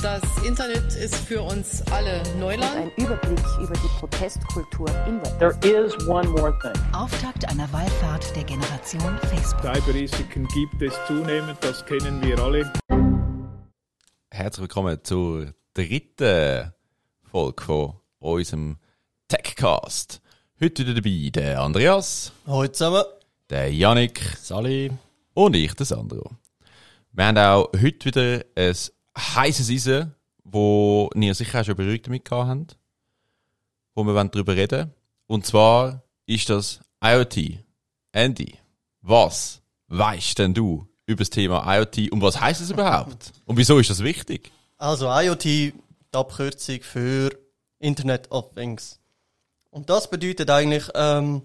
[0.00, 2.76] Das Internet ist für uns alle Neuland.
[2.76, 5.60] Ein Überblick über die Protestkultur im Web.
[5.60, 6.80] There is one more thing.
[6.92, 9.74] Auftakt einer Wallfahrt der Generation Facebook.
[9.74, 12.72] Cyberrisiken gibt es zunehmend, das kennen wir alle.
[14.30, 16.72] Herzlich willkommen zur dritten
[17.24, 18.78] Folge von unserem
[19.26, 20.20] Techcast.
[20.60, 23.02] Heute wieder dabei der Andreas, Hallo zusammen.
[23.50, 24.92] der Yannick Sali.
[25.34, 26.30] und ich, der Sandro.
[27.12, 28.74] Wir haben auch heute wieder ein
[29.16, 32.76] heißes Eisen, wo ihr sicher auch schon Berührung damit habt,
[33.94, 34.92] wo wir darüber reden.
[35.26, 37.58] Und zwar ist das IoT.
[38.12, 38.58] Andy,
[39.02, 43.32] was weißt denn du über das Thema IoT und was heißt es überhaupt?
[43.46, 44.50] Und wieso ist das wichtig?
[44.76, 45.74] Also IoT, die
[46.12, 47.30] Abkürzung für
[47.78, 48.98] Internet of Things.
[49.70, 51.42] Und das bedeutet eigentlich, ähm,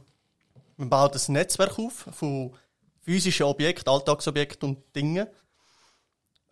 [0.77, 2.53] man baut ein Netzwerk auf von
[3.01, 5.27] physischen Objekten, Alltagsobjekten und Dingen,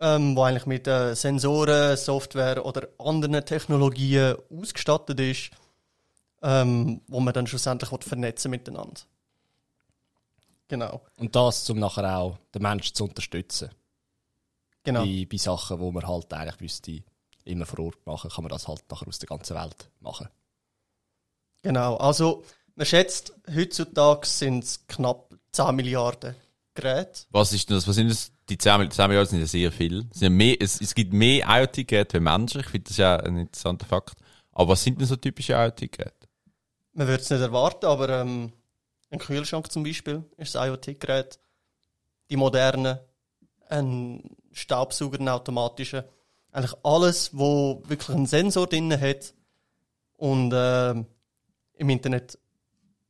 [0.01, 5.51] ähm, wo eigentlich mit äh, Sensoren, Software oder anderen Technologien ausgestattet ist,
[6.41, 9.01] ähm, wo man dann schlussendlich vernetzen miteinander.
[10.67, 13.69] Genau, Und das, um nachher auch den Menschen zu unterstützen.
[14.83, 15.03] genau.
[15.03, 17.03] Bei, bei Sachen, wo man halt eigentlich wüsste,
[17.43, 20.29] immer vor Ort machen, kann man das halt nachher aus der ganzen Welt machen.
[21.61, 22.43] Genau, also
[22.75, 26.35] man schätzt, heutzutage sind es knapp 10 Milliarden
[26.73, 27.25] Geräte.
[27.29, 27.87] Was ist denn das?
[27.87, 28.31] Was sind das?
[28.51, 30.09] Die 10 Milliarden, 10 Milliarden sind ja sehr viel.
[30.13, 32.59] Es, ja mehr, es, es gibt mehr IoT-Geräte wie Menschen.
[32.59, 34.15] Ich finde das ja ein interessanter Fakt.
[34.51, 36.27] Aber was sind denn so typische IoT-Geräte?
[36.91, 38.51] Man würde es nicht erwarten, aber ähm,
[39.09, 41.39] ein Kühlschrank zum Beispiel ist ein IoT-Gerät.
[42.29, 42.99] Die modernen,
[43.69, 46.09] ein Staubsauger, ein automatischer.
[46.51, 49.33] Eigentlich alles, wo wirklich einen Sensor drin hat
[50.17, 51.05] und ähm,
[51.75, 52.37] im Internet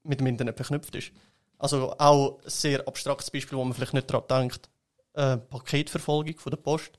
[0.03, 1.11] mit dem Internet verknüpft ist.
[1.57, 4.69] Also auch ein sehr abstraktes Beispiel, wo man vielleicht nicht daran denkt.
[5.13, 6.91] Äh, Paketverfolgung von der Post.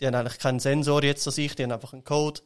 [0.00, 2.40] Die haben eigentlich keinen Sensor jetzt an sich, die haben einfach einen Code.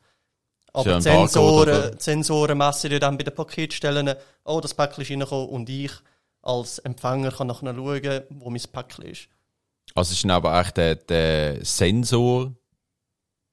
[0.72, 4.14] Aber Ja, die Sensoren, Sensoren messen ja dann bei den Paketstellen,
[4.44, 5.92] oh, das Päckchen ist reingekommen und ich
[6.40, 9.28] als Empfänger kann nachher schauen, wo mein Päckchen ist.
[9.94, 12.52] Also ist dann aber eigentlich der, der Sensor,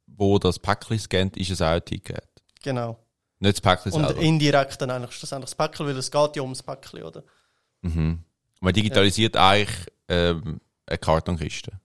[0.08, 2.24] wo das Päckchen scannt, ist ein IoT-Gerät.
[2.64, 2.98] Genau.
[3.40, 4.22] Nicht das Päckchen Und selber.
[4.22, 7.24] indirekt dann eigentlich schlussendlich das Päckchen, weil es geht ja ums Päckchen, oder?
[7.82, 8.24] Mhm.
[8.62, 10.60] Man digitalisiert eigentlich ähm,
[10.90, 11.80] eine Kartonkiste.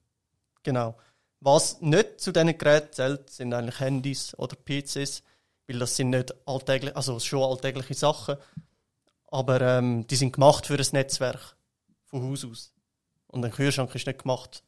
[0.63, 0.95] Genau.
[1.39, 5.21] Was nicht zu diesen Geräten zählt, sind eigentlich Handys oder PCs,
[5.67, 8.37] weil das sind nicht alltäglich, also schon alltägliche Sachen,
[9.27, 11.55] aber ähm, die sind gemacht für ein Netzwerk
[12.05, 12.73] von Haus aus.
[13.27, 14.63] Und ein Kühlschrank ist nicht gemacht.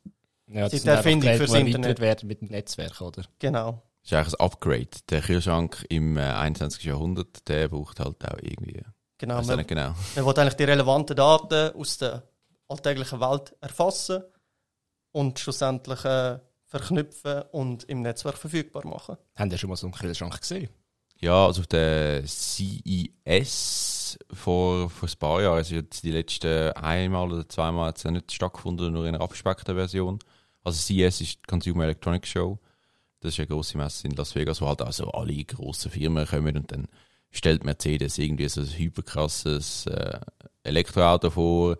[0.47, 1.99] Ja, Seit sind Erfindung fürs Internet.
[1.99, 3.23] werden mit dem Netzwerk, oder?
[3.39, 3.83] Genau.
[4.01, 4.89] Das ist eigentlich ein Upgrade.
[5.09, 6.83] Der Kühlschrank im äh, 21.
[6.83, 8.83] Jahrhundert, der braucht halt auch irgendwie.
[9.17, 9.41] Genau.
[9.41, 9.95] Man, nicht genau.
[10.15, 12.23] man will eigentlich die relevanten Daten aus der
[12.67, 14.23] alltäglichen Welt erfassen
[15.11, 19.17] und schlussendlich äh, verknüpfen und im Netzwerk verfügbar machen.
[19.35, 20.69] Haben ihr schon mal so einen Kühlschrank gesehen?
[21.19, 27.31] Ja, also auf der CES vor, vor ein paar Jahren, also jetzt die letzten einmal
[27.31, 30.19] oder zweimal hat es ja nicht stattgefunden, nur in einer abgespeckten Version.
[30.63, 32.59] Also CES ist die Consumer Electronics Show.
[33.19, 36.55] Das ist eine grosse Messe in Las Vegas, wo halt also alle grossen Firmen kommen
[36.55, 36.87] und dann
[37.31, 40.19] stellt Mercedes irgendwie so ein hyperkrasses äh,
[40.63, 41.77] Elektroauto vor.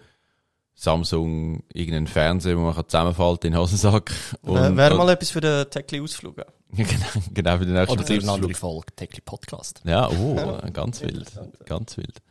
[0.80, 4.12] Samsung irgendeinen Fernseher, wo man kann zusammenfalten in den Hosensack.
[4.44, 6.36] Wäre wär mal etwas für den Techli-Ausflug.
[6.72, 6.88] genau,
[7.34, 9.82] genau für den nächsten Oder für eine andere Folge, Techli Podcast.
[9.86, 11.32] Ja, oh, ganz wild.
[11.66, 12.22] Ganz wild.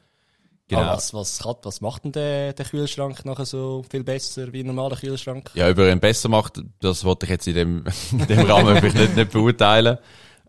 [0.69, 0.83] Genau.
[0.83, 4.61] Ah, was, was, hat, was macht denn der, der Kühlschrank nachher so viel besser wie
[4.61, 5.51] ein normaler Kühlschrank?
[5.55, 9.17] Ja, über ihn besser macht, das wollte ich jetzt in dem, in dem Rahmen nicht,
[9.17, 9.99] nicht beurteilen.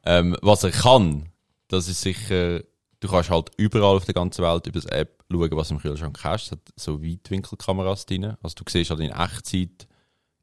[0.05, 1.29] Ähm, was er kann,
[1.67, 2.61] das ist sicher,
[2.99, 5.81] du kannst halt überall auf der ganzen Welt über das App schauen, was du im
[5.81, 6.45] Kühlschrank hast.
[6.45, 8.35] Es hat so Weitwinkelkameras drin.
[8.41, 9.87] Also du siehst halt in Echtzeit,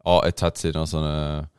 [0.05, 1.51] ah, jetzt hat sie noch so eine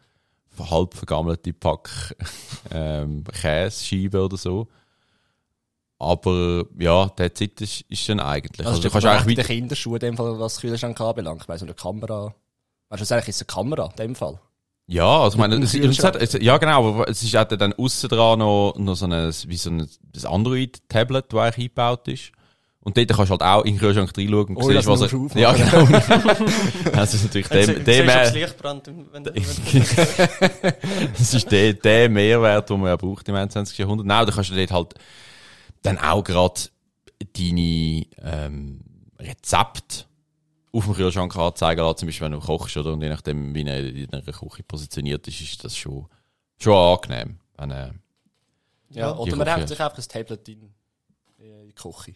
[0.57, 2.15] halb vergammelte Pack
[2.71, 4.67] ähm, Käsescheibe oder so.
[5.97, 8.67] Aber ja, der Zeit ist, ist dann eigentlich.
[8.67, 11.43] Also, du kannst eigentlich der weit, Kinderschuh in dem Fall, was Kühlschrank anbelangt.
[11.43, 12.35] Ich weiss, so eine Kamera.
[12.89, 14.39] Weißt du, eigentlich ist eine Kamera in dem Fall?
[14.87, 17.73] Ja, also ich meine, es, es hat, es, ja genau, aber es ist auch dann
[17.73, 22.31] aussen dran noch, noch so ein, wie so ein, ein Android-Tablet, das eigentlich eingebaut ist.
[22.81, 25.01] Und dort kannst du halt auch in den Kühlschrank reinschauen und Oh, siehst, das was
[25.01, 25.87] er, du ja aufmachen.
[26.83, 26.95] genau.
[26.97, 28.85] das ist natürlich dem, du dem, äh, Licht brennt.
[28.85, 29.23] Wenn, wenn,
[31.17, 33.75] das ist der, der Mehrwert, den man ja braucht im 21.
[33.75, 34.05] Jahrhundert.
[34.05, 34.93] Nein, da kannst du dort halt
[35.81, 36.61] dann auch gerade
[37.35, 38.81] deine, ähm,
[39.19, 40.05] Rezepte
[40.75, 42.93] auf dem Kühlschrank anzeigen lassen, zum Beispiel wenn du kochst, oder?
[42.93, 46.07] Und je nachdem, wie er in einer Küche positioniert ist, ist das schon,
[46.59, 47.39] schon angenehm.
[47.57, 47.91] Wenn, äh,
[48.89, 50.73] Ja, oder man hängt sich einfach ein Tablet in,
[51.37, 52.13] in die Küche.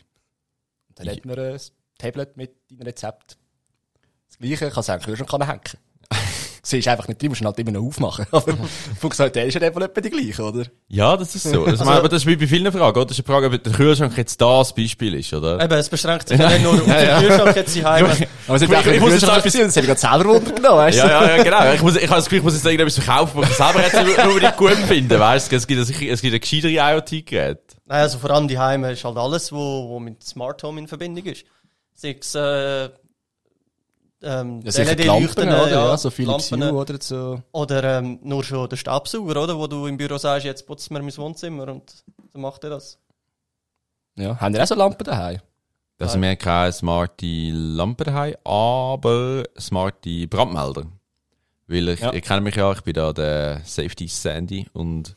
[0.90, 1.14] Und dann Ja.
[1.14, 1.60] hat man ein
[1.98, 3.38] Tablet mit deinem Rezept.
[4.28, 5.62] Das gleiche kann es auch in den Kühlschrank hängen.
[6.70, 8.26] Siehst einfach nicht drin, musst ihn halt immer noch aufmachen.
[8.32, 8.54] Aber
[9.00, 10.66] Funktionalität ist ja einfach etwa die gleiche, oder?
[10.88, 11.66] Ja, das ist so.
[11.66, 13.06] Das, aber das ist wie bei vielen Fragen, oder?
[13.06, 15.64] Das ist eine Frage, ob der Kühlschrank jetzt das Beispiel ist, oder?
[15.64, 18.10] Eben, es beschränkt sich ja nicht nur auf den Kühlschrank jetzt die Heime.
[18.48, 20.52] Aber es Ich- ich ein muss Kühlschrank etwas- gewesen, das hätte ich gerade selber Wunder
[20.52, 21.08] genommen, weißt du?
[21.08, 21.74] Ja, ja, ja, genau.
[21.74, 24.06] Ich, muss, ich habe das Gefühl, ich muss jetzt irgendetwas verkaufen, was ich selber jetzt
[24.06, 25.56] nicht unbedingt gut finde, weißt du?
[25.56, 27.60] Es gibt, sicher- es gibt ein gescheitere IoT-Gerät.
[27.86, 30.88] Nein, also vor allem die Heime ist halt alles, wo, wo mit Smart Home in
[30.88, 31.44] Verbindung ist.
[31.96, 32.90] Sei es, äh,
[34.22, 35.70] ähm, Ja, sicher die Lampen, oder?
[35.70, 36.72] Ja, so Philips Lampen.
[36.72, 37.42] Hue, oder so.
[37.52, 39.58] Oder ähm, nur schon der Staubsauger, oder?
[39.58, 41.92] Wo du im Büro sagst, jetzt putzt mir mein Wohnzimmer und
[42.34, 42.98] so macht er das.
[44.16, 44.40] Ja.
[44.40, 45.40] Haben ihr auch so Lampen daheim?
[45.98, 50.84] Das sind wir keine smarte Lampe daheim, aber smarte Brandmelder.
[51.68, 52.14] Weil ich, Ja.
[52.14, 55.16] ihr kennt mich ja, ich bin da der Safety Sandy und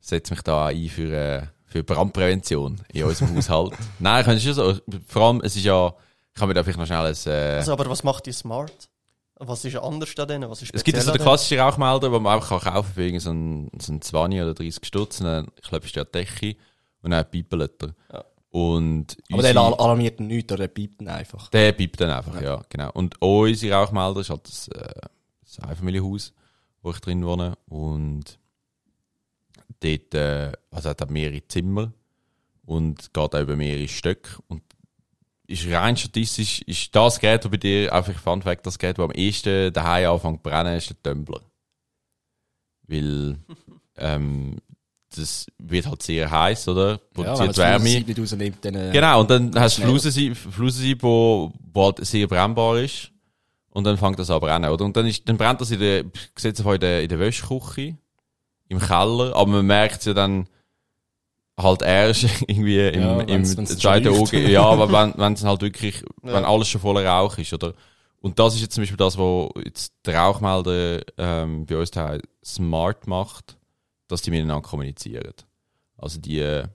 [0.00, 3.72] setze mich da ein für, äh, für Brandprävention in unserem Haushalt.
[4.00, 4.74] Nein, ich kann es schon so,
[5.08, 5.94] vor allem, es ist ja, ich
[6.34, 8.88] kann mir da vielleicht noch schnell ein, äh, Also, aber was macht die Smart?
[9.36, 10.44] Was ist anders da drin?
[10.48, 13.02] Was ist Es gibt speziell also den klassischen Rauchmelder, den man einfach kann kaufen für
[13.02, 15.20] irgendwie so einen, so einen 20 oder 30 Stutz.
[15.20, 16.56] Und dann klebst du an die Decke
[17.02, 17.68] und dann piept er.
[18.12, 18.24] Ja.
[18.50, 21.48] Und Aber der alarmiert ihn nicht, oder der piept ihn einfach.
[21.48, 22.62] der piept dann einfach, ja.
[22.68, 22.90] genau.
[22.92, 25.00] Und unsere Rauchmelder ist halt das, äh,
[25.40, 26.32] das Einfamilienhaus,
[26.82, 27.54] wo ich drin wohne.
[27.66, 28.38] Und
[29.80, 31.92] dort, äh, also hat er mehrere Zimmer
[32.64, 34.38] und geht auch über mehrere Stöcke.
[34.48, 34.62] Und
[35.52, 39.04] ist rein statistisch, ist das Gerät, das bei dir, einfach Fun Fact, das Gerät, das
[39.04, 41.40] am ehesten daheim anfängt zu brennen, ist der Tumbler.
[42.88, 43.36] Weil,
[43.96, 44.56] ähm,
[45.14, 46.98] das wird halt sehr heiß, oder?
[47.12, 47.84] Produziert Wärme.
[47.84, 49.82] nicht rausnimmt, dann, äh, Genau, und dann hast du.
[49.82, 53.10] Flusensieb, Flusensieb wo, wo halt sehr brennbar ist.
[53.70, 54.84] Und dann fängt das an zu brennen, oder?
[54.84, 56.04] Und dann, ist, dann brennt das in der,
[56.36, 57.96] sieht in der, in der Wäschküche,
[58.68, 60.46] im Keller, aber man merkt es ja dann
[61.58, 64.32] halt erst irgendwie im, Ja, im zweiten läuft.
[64.32, 66.32] ja, aber wenn, wenn es halt wirklich, Ja.
[66.34, 67.74] wenn alles schon voller Rauch ist, oder?
[68.20, 72.20] Und das ist jetzt zum Beispiel das, was jetzt der Rauchmelder ähm, bei uns daheim
[72.44, 73.56] smart macht,
[74.08, 75.32] dass die miteinander kommunizieren.
[75.98, 76.68] Also die äh,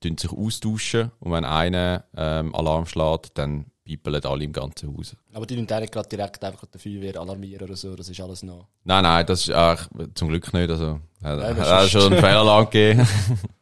[0.00, 5.14] tun sich austauschen und wenn einer ähm, Alarm schlägt, dann piepeln alle im ganzen Haus.
[5.32, 8.42] Aber die müssen nicht gerade direkt einfach die Feuerwehr alarmieren oder so, das ist alles
[8.42, 8.66] noch.
[8.82, 10.68] Nein, nein, das ist eigentlich zum Glück nicht.
[10.68, 13.06] Also, das auch ist- schon einen Fehlalarm gegeben.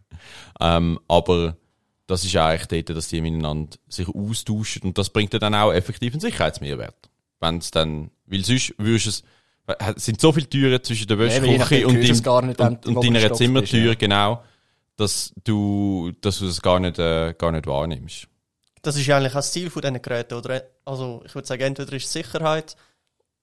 [0.60, 1.56] ähm, aber
[2.06, 6.12] das ist eigentlich dort, dass die miteinander sich austauschen und das bringt dann auch effektiv
[6.12, 7.10] einen Sicherheitsmehrwert.
[7.40, 9.22] Wenn es dann, weil sonst würdest es,
[9.96, 13.04] es sind so viele Türen zwischen der Ja, Wäschküche und, wenn und, du im und
[13.04, 14.42] deiner Zimmertür, bist, genau,
[14.96, 18.28] dass du, dass du das gar nicht, äh, gar nicht wahrnimmst.
[18.82, 20.62] Das ist ja eigentlich auch das Ziel von diesen Geräten, oder?
[20.84, 22.76] Also, ich würde sagen, entweder ist es Sicherheit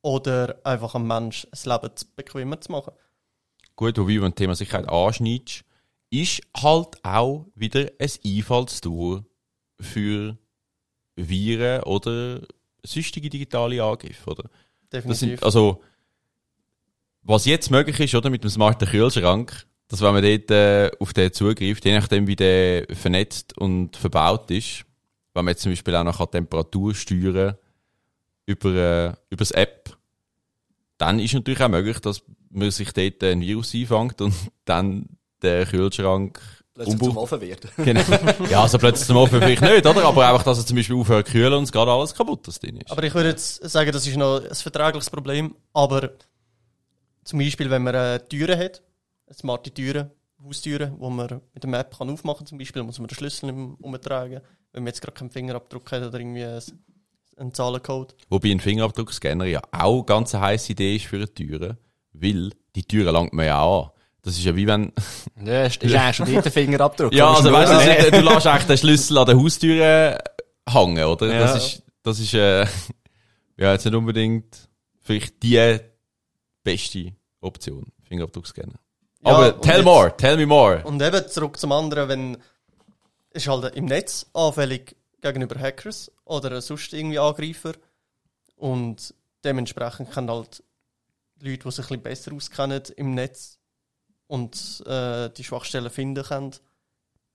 [0.04, 2.94] oder einfach am Mensch das Leben zu bequemer zu machen.
[3.75, 5.63] Gut, wobei, wenn du das Thema Sicherheit anschneidest,
[6.12, 9.25] ist halt auch wieder ein Einfallstor
[9.80, 10.38] für
[11.16, 12.42] Viren oder
[12.84, 14.50] sonstige digitale Angriffe, oder?
[14.92, 15.19] Definitiv.
[15.19, 15.81] sind, also,
[17.24, 21.13] was jetzt möglich ist, oder, mit dem smarten Kühlschrank, dass wenn man dort äh, auf
[21.13, 24.86] den zugreift, je nachdem wie der vernetzt und verbaut ist,
[25.34, 27.56] wenn man jetzt zum Beispiel auch noch Temperatur steuern
[28.46, 29.98] über, äh, über das App,
[30.98, 34.34] dann ist natürlich auch möglich, dass man sich dort ein Virus einfängt und
[34.66, 35.06] dann
[35.42, 36.40] der Kühlschrank
[36.74, 37.70] Plötzlich Umbau- zum Offen werden.
[37.78, 38.02] Genau.
[38.50, 40.06] Ja, also plötzlich zum Offen vielleicht nicht, oder?
[40.06, 42.60] Aber einfach, dass er zum Beispiel aufhört zu kühlen und es gerade alles kaputt das
[42.60, 42.90] drin ist.
[42.92, 45.54] Aber ich würde jetzt sagen, das ist noch ein verträgliches Problem.
[45.74, 46.12] Aber
[47.24, 48.81] zum Beispiel, wenn man äh, Türen hat,
[49.33, 50.12] smarte Türen,
[50.44, 53.50] Haustüren, wo man mit der App kann aufmachen kann, zum Beispiel, muss man den Schlüssel
[53.80, 54.42] umtragen.
[54.71, 56.62] Wenn man jetzt gerade keinen Fingerabdruck hat oder irgendwie ein-
[57.38, 58.16] einen Zahlencode.
[58.30, 61.78] Wobei ein Fingerabdruckscanner ja auch ganz eine heisse Idee ist für eine Türe,
[62.14, 63.90] weil die Türe langt man ja an.
[64.23, 64.94] Das ist ja wie wenn,
[65.44, 67.13] Ja, ist eigentlich schon dort der Fingerabdruck.
[67.13, 68.11] ja, also weißt du, ja.
[68.11, 70.18] du lässt eigentlich den Schlüssel an der Haustüre
[70.69, 71.33] hängen, oder?
[71.33, 71.40] Ja.
[71.40, 72.66] Das ist, das ist, äh,
[73.57, 75.80] ja, jetzt nicht unbedingt vielleicht die
[76.63, 78.80] beste Option, Fingerabdruckscanner.
[79.23, 80.83] Ja, Aber tell jetzt- more, tell me more.
[80.83, 82.37] Und eben zurück zum anderen, wenn
[83.33, 87.73] ist halt im Netz anfällig gegenüber Hackers oder sonst irgendwie Angreifer
[88.56, 89.13] und
[89.44, 90.63] dementsprechend können halt
[91.40, 93.57] Leute, die sich ein bisschen besser auskennen im Netz
[94.31, 96.52] und äh, die Schwachstellen finden können,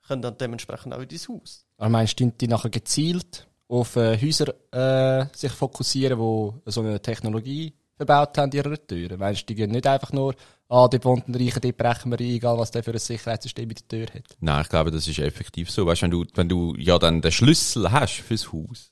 [0.07, 1.67] können dann dementsprechend auch in dein Haus.
[1.77, 7.03] Aber meinst du, die nachher gezielt auf äh, Häuser äh, sich fokussieren, die so eine
[7.03, 9.19] Technologie verbaut haben in ihrer Türen?
[9.19, 10.35] Meinst du, die gehen nicht einfach nur,
[10.71, 13.69] ah, dort wohnt ein Reicher, dort brechen wir ein, egal was der für ein Sicherheitssystem
[13.69, 14.37] in der Tür hat?
[14.41, 15.85] Nein, ich glaube, das ist effektiv so.
[15.85, 18.91] Weißt, wenn du, wenn du ja dann den Schlüssel hast fürs Haus,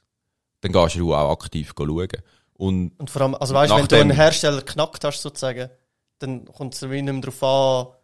[0.60, 2.08] dann gehst du auch aktiv schauen.
[2.52, 5.70] Und Und vor allem, also weißt du, wenn du einen Hersteller knackt hast, sozusagen,
[6.18, 7.94] dann kommt es wie nicht mehr darauf an,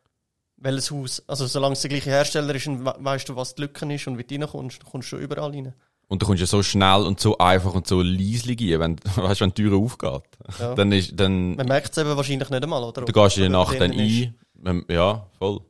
[0.57, 1.23] welches Haus.
[1.27, 4.19] Also, solange es der gleiche Hersteller ist, we weißt du, was die Lücke ist und
[4.19, 5.75] wie du reinkommst, dann kommst du schon überall rein.
[6.09, 9.41] Und du kommst ja so schnell und so einfach und so leislich rein, wenn, weißt,
[9.43, 10.23] wenn die Tür aufgeht.
[10.59, 10.75] Ja.
[10.77, 13.03] Dann ist, dann, Man merkt es eben wahrscheinlich nicht einmal, oder?
[13.03, 14.35] du gehst in der Nacht dann ein.
[14.67, 15.61] Ähm, Ja, voll.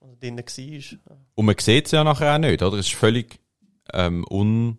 [0.00, 1.16] Oder drinnen war.
[1.34, 2.76] Und man sieht es ja nachher auch nicht, oder?
[2.76, 3.40] Es ist völlig,
[3.94, 4.76] ähm, un,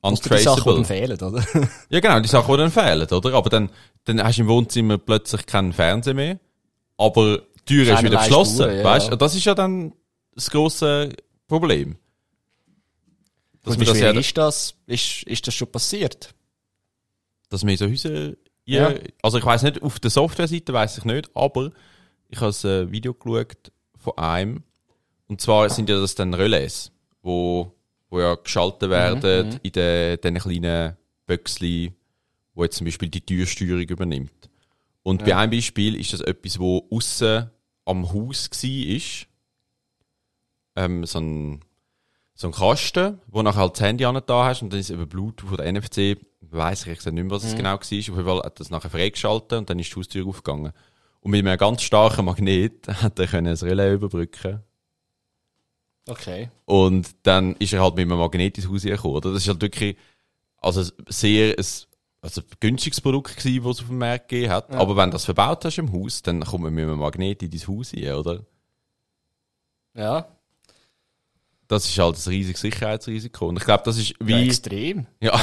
[0.00, 0.84] Ausser die Sachen, die dann untraceable.
[0.84, 1.20] fehlen,
[1.62, 1.68] oder?
[1.90, 3.34] Ja, genau, die Sachen, die dann fehlen, oder?
[3.34, 3.70] Aber dann,
[4.04, 6.38] dann hast du im Wohnzimmer plötzlich keinen Fernseher mehr,
[6.98, 8.84] aber die Tür ist wieder geschlossen, Spuren, ja.
[8.84, 9.12] weißt?
[9.12, 9.94] Und das ist ja dann
[10.34, 11.10] das grosse
[11.46, 11.96] Problem.
[13.64, 14.74] Dass man wie das ja, ist das?
[14.86, 16.34] Ist, ist das schon passiert?
[17.48, 21.30] dass in so Häuser, ja, also ich weiß nicht, auf der Softwareseite weiß ich nicht,
[21.34, 21.72] aber
[22.28, 24.62] ich habe ein Video geschaut von einem,
[25.26, 26.90] und zwar sind ja das dann Relais,
[27.22, 27.72] wo,
[28.10, 31.94] wo ja geschaltet werden in den, den kleinen Böckchen,
[32.54, 34.50] wo jetzt zum Beispiel die Türsteuerung übernimmt.
[35.08, 37.48] Und bei einem Beispiel ist das etwas, wo außen
[37.86, 41.64] am Haus war, ähm, so ein,
[42.34, 44.94] so ein Kasten, wo nachher halt das Handy an da hast und dann ist es
[44.94, 47.76] über Bluetooth oder NFC, weiss ich nicht mehr, was es genau war.
[47.76, 50.74] Auf jeden Fall hat das nachher freigeschaltet und dann ist die Haustür aufgegangen.
[51.20, 54.62] Und mit einem ganz starken Magnet hat er können das Relais überbrücken
[56.06, 56.50] Okay.
[56.66, 59.14] und dann ist er halt mit einem Magnet ins Haus gekommen.
[59.14, 59.32] Oder?
[59.32, 59.96] Das ist halt wirklich
[60.58, 61.87] also sehr ein,
[62.20, 64.70] also ein günstiges Produkt gewesen, das es auf dem Markt gegeben hat.
[64.72, 67.50] Aber wenn du das verbaut hast im Haus, dann kommt man mit einem Magnet in
[67.50, 68.44] dein Haus rein, oder?
[69.94, 70.26] Ja,
[71.68, 73.48] Das ist halt ein riesiges Sicherheitsrisiko.
[73.48, 74.46] Und ich glaube, das ist ja wie...
[74.46, 75.06] extrem.
[75.20, 75.38] Ja,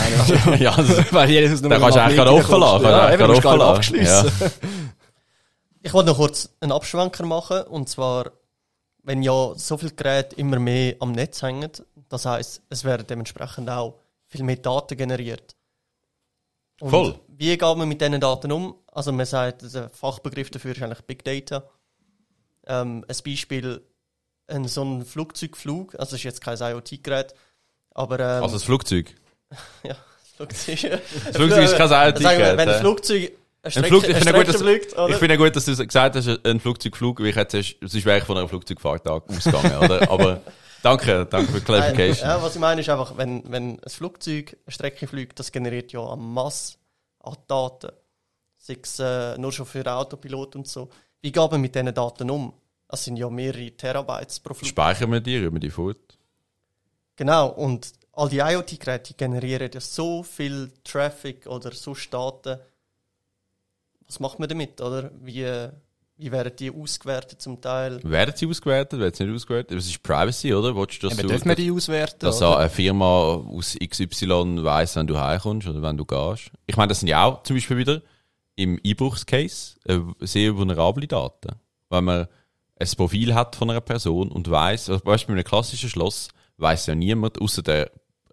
[0.58, 2.84] ja, das, Weil jedes mit kannst du eigentlich offen lassen.
[2.84, 3.62] Ja, kannst du eben, eigentlich du lassen.
[3.62, 4.52] abgeschlossen.
[5.82, 7.62] Ich wollte noch kurz einen Abschwenker machen.
[7.62, 8.32] Und zwar,
[9.04, 11.70] wenn ja so viele Geräte immer mehr am Netz hängen,
[12.10, 15.55] das heißt, es werden dementsprechend auch viel mehr Daten generiert.
[16.80, 17.20] Und Voll.
[17.28, 18.76] Wie geht man mit diesen Daten um?
[18.92, 21.64] Also man sagt, der Fachbegriff dafür ist eigentlich Big Data.
[22.68, 23.82] Ähm, ein Beispiel,
[24.48, 27.34] ein, so ein Flugzeugflug, also das ist jetzt kein IoT-Gerät,
[27.92, 29.14] aber ähm, also das Flugzeug.
[29.84, 31.02] ja, das Flugzeug.
[31.26, 32.80] Das Flugzeug ist kein wir, IoT-Gerät, Wenn ein.
[32.80, 33.32] Flugzeug
[33.64, 36.60] Ein Flug, ich finde gut, dass, fliegt, ich finde gut, dass du gesagt hast, ein
[36.60, 40.10] Flugzeugflug, weil ich hätte sonst wäre ich von einer Flugzeugfahrt ausgegangen, oder?
[40.12, 40.42] Aber
[40.86, 42.30] danke, danke für die Clarification.
[42.30, 45.52] Äh, Ja, was ich meine ist einfach, wenn, wenn ein Flugzeug eine Strecke fliegt, das
[45.52, 46.78] generiert ja eine Masse
[47.20, 47.92] an Daten.
[48.58, 50.90] Sei es äh, nur schon für Autopilot und so.
[51.22, 52.54] Wie geht man mit diesen Daten um?
[52.88, 54.70] Das sind ja mehrere Terabytes pro Flug.
[54.70, 56.18] Speichern wir die, wir die fort.
[57.16, 62.60] Genau, und all die IoT-Geräte generieren ja so viel Traffic oder so Daten.
[64.08, 65.12] Was macht man damit, oder?
[65.20, 65.46] Wie,
[66.18, 68.02] wie werden die ausgewertet zum Teil?
[68.04, 69.78] Werden sie ausgewertet, werden sie nicht ausgewertet?
[69.78, 70.76] Das ist Privacy, oder?
[70.76, 72.20] Willst du, dass, du, dürfen wir die auswerten?
[72.20, 72.60] dass oder?
[72.60, 76.52] eine Firma aus XY weiss, wenn du heimkommst oder wenn du gehst?
[76.68, 78.02] Ich meine, das sind ja auch zum Beispiel wieder
[78.56, 81.56] im Einbruchscase äh, sehr vulnerable Daten.
[81.90, 82.28] Wenn man
[82.80, 86.86] ein Profil hat von einer Person und weiss, also weißt, bei einem klassischen Schloss weiss
[86.86, 87.92] ja niemand, außer der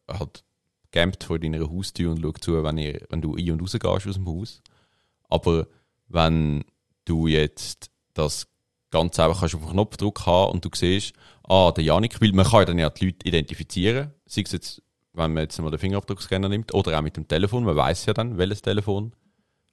[0.09, 0.45] halt
[0.93, 4.15] campt vor deiner Haustür und schaut zu, wenn, ihr, wenn du ein- und rausgehst aus
[4.15, 4.63] dem Haus.
[5.29, 5.67] Aber
[6.09, 6.65] wenn
[7.05, 8.47] du jetzt das
[8.91, 11.15] ganz einfach kannst auf einen Knopfdruck haben und du siehst,
[11.49, 14.83] ah, der Janik, weil man kann ja dann ja die Leute identifizieren, sei es jetzt,
[15.13, 18.13] wenn man jetzt mal den Fingerabdruckscanner nimmt, oder auch mit dem Telefon, man weiß ja
[18.13, 19.15] dann, welches Telefon,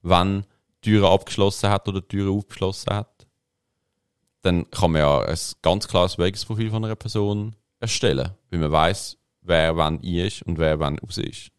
[0.01, 0.45] wann
[0.83, 3.27] die Türen abgeschlossen hat oder die Türen aufgeschlossen hat,
[4.41, 9.17] dann kann man ja ein ganz klares Wegesprofil von einer Person erstellen, weil man weiß,
[9.41, 11.51] wer wann ein ist und wer wann raus ist.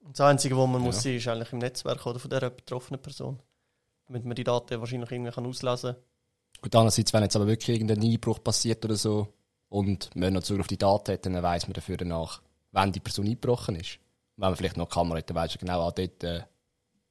[0.00, 3.00] Und das Einzige, was man muss sehen, ist eigentlich im Netzwerk oder von der betroffenen
[3.00, 3.38] Person.
[4.10, 6.02] Damit man die Daten wahrscheinlich irgendwie kann auslesen kann.
[6.62, 9.28] Gut, andererseits, wenn jetzt aber wirklich irgendein Einbruch passiert oder so
[9.68, 12.98] und man noch Zugriff auf die Daten hat, dann weiss man dafür danach, wann die
[12.98, 14.00] Person eingebrochen ist.
[14.36, 16.42] Und wenn man vielleicht noch eine Kamera hat, dann weiss man genau, ah, dort äh,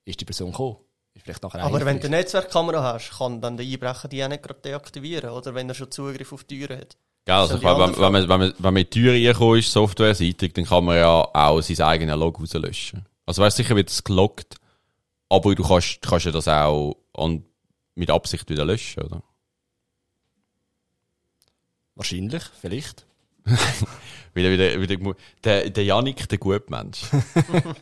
[0.03, 0.75] ist die Person gekommen.
[1.13, 4.27] Ist vielleicht nachher Aber wenn du eine Netzwerkkamera hast, kann dann der Einbrecher die auch
[4.27, 6.97] nicht gerade deaktivieren, oder wenn er schon Zugriff auf die Türen hat.
[7.23, 10.51] Gell, also wenn, wenn, man, wenn, man, wenn man in die Tür reinkommt, ist softwareseitig,
[10.51, 13.05] dann kann man ja auch sein eigenes Log rauslöschen.
[13.25, 14.55] Also weißt sicher wird es geloggt,
[15.29, 17.45] aber du kannst, kannst ja das auch an,
[17.95, 19.24] mit Absicht wieder löschen, oder?
[21.95, 23.05] Wahrscheinlich, vielleicht.
[24.36, 27.01] Wieder, wieder, wieder, der, der Janik, der Gutmensch.
[27.12, 27.74] Nein,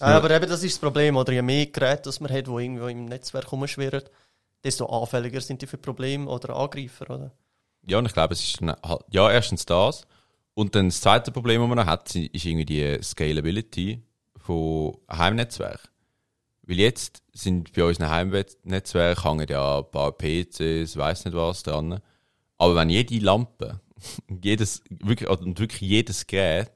[0.00, 2.88] aber eben das ist das Problem, oder je mehr Geräte das man hat, die irgendwo
[2.88, 4.02] im Netzwerk rumschwirren,
[4.64, 7.30] desto anfälliger sind die für Probleme oder Angreifer, oder?
[7.86, 10.04] ja, und ich glaube, es ist halt- ja erstens das.
[10.54, 14.02] Und dann das zweite Problem, das man noch hat, ist irgendwie die Scalability
[14.36, 15.88] von Heimnetzwerken.
[16.66, 22.00] Weil jetzt sind bei unseren Heimnetzwerken hängen ja ein paar PCs, weiß nicht was dran.
[22.58, 23.80] Aber wenn jede Lampe,
[24.42, 26.72] jedes, wirklich, und wirklich jedes Gerät,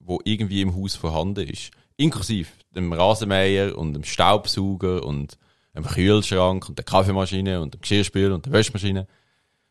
[0.00, 5.38] wo irgendwie im Haus vorhanden ist, inklusive dem Rasenmäher und dem Staubsauger und
[5.74, 9.06] dem Kühlschrank und der Kaffeemaschine und dem Geschirrspüler und der Wäschmaschine,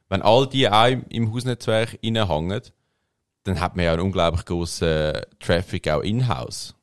[0.10, 2.62] wenn all die auch im, Hausnetzwerk reinhängen,
[3.44, 6.76] dann hat man ja einen unglaublich grossen Traffic auch in-house.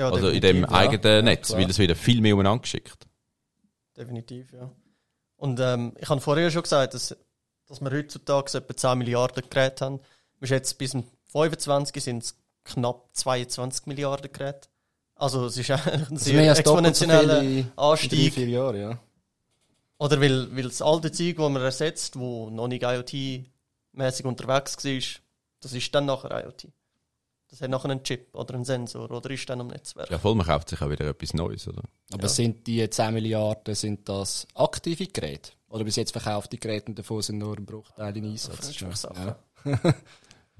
[0.00, 0.70] Ja, also in dem ja.
[0.70, 3.06] eigenen Ja, Netz, weil es wieder viel mehr umeinander geschickt.
[3.94, 4.70] Definitiv, ja.
[5.36, 7.14] Und ähm, ich habe vorher schon gesagt, dass,
[7.66, 10.00] dass wir heutzutage etwa 10 Milliarden Geräte haben.
[10.38, 14.70] Wir schätzen, bis zum 25 sind es knapp 22 Milliarden Geräte.
[15.16, 18.32] Also es ist eigentlich ein Also sehr so exponentieller viele in drei, Anstieg.
[18.32, 18.98] vier Jahren, ja.
[19.98, 25.20] Oder weil, weil das alte Zeug, das man ersetzt, wo noch nicht IoT-mäßig unterwegs war,
[25.60, 26.68] das ist dann nachher IoT.
[27.50, 30.08] Das hat nachher einen Chip oder einen Sensor oder ist dann am Netzwerk.
[30.10, 31.82] Ja, voll, man kauft sich auch wieder etwas Neues, oder?
[32.12, 32.28] Aber Ja.
[32.28, 35.50] sind die 10 Milliarden, sind das aktive Geräte?
[35.68, 38.56] Oder bis jetzt verkaufte Geräte und davon sind nur ein Bruchteil in Einsatz?
[38.56, 39.34] Fremdschaftssachen.
[39.64, 39.78] Ja.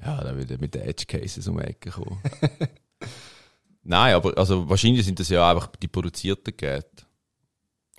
[0.04, 2.20] Ja, dann wieder mit den Edge Cases um die Ecke kommen.
[3.82, 7.04] Nein, aber also wahrscheinlich sind das ja einfach die produzierten Geräte.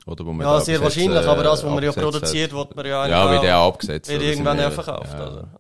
[0.06, 2.58] Oder wo man Ja, sehr wahrscheinlich, äh, aber das, was man ja abgesetzt produziert, hat.
[2.58, 4.10] wird man ja Ja, ja auch abgesetzt.
[4.10, 5.14] wird irgendwann ja verkauft.
[5.14, 5.28] ja.
[5.28, 5.60] Oder?